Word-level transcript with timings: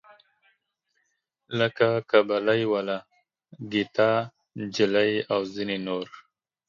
لکه 1.57 1.87
کابلی 2.11 2.63
والا، 2.71 2.99
ګیتا 3.71 4.11
نجلي 4.59 5.11
او 5.33 5.41
ځینې 5.53 5.77
نور. 5.87 6.07